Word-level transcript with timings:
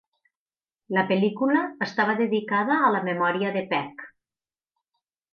La 0.97 1.01
pel·lícula 1.09 1.59
estava 1.87 2.15
dedicada 2.21 2.77
a 2.87 2.89
la 2.95 3.01
memòria 3.09 3.51
de 3.59 3.63
Peck. 3.75 4.01